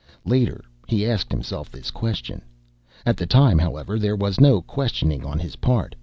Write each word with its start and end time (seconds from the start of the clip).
Later, 0.25 0.63
he 0.87 1.05
asked 1.05 1.31
himself 1.31 1.69
this 1.69 1.91
question. 1.91 2.41
At 3.05 3.17
the 3.17 3.27
time, 3.27 3.59
however, 3.59 3.99
there 3.99 4.15
was 4.15 4.39
no 4.39 4.59
questioning 4.59 5.23
on 5.23 5.37
his 5.37 5.57
part. 5.57 5.93